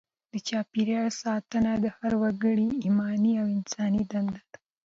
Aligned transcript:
د 0.31 0.33
چاپیریال 0.47 1.09
ساتنه 1.23 1.71
د 1.83 1.85
هر 1.97 2.13
وګړي 2.21 2.69
ایماني 2.83 3.33
او 3.41 3.47
انساني 3.57 4.03
دنده 4.11 4.41
ده. 4.51 4.57